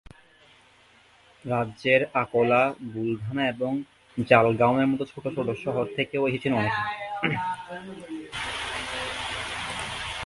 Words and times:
রাজ্যের 1.45 2.01
আকোলা, 2.13 2.61
বুলধানা 2.83 3.43
এবং 3.47 3.71
জালগাওনের 4.17 4.87
মতো 4.87 5.03
ছোট 5.05 5.25
ছোট 5.35 5.47
শহর 5.63 5.85
থেকেও 5.95 6.23
এসেছেন 6.27 6.53
অনেকে। 6.53 6.81